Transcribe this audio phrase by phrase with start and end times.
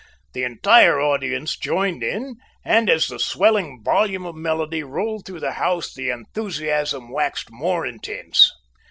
[0.33, 5.51] The entire audience joined in, and as the swelling volume of melody rolled through the
[5.61, 8.51] house, the enthusiasm waxed more intense.